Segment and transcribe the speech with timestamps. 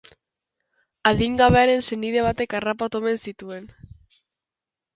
[1.09, 3.71] Adingabearen senide batek harrapatu omen zituen.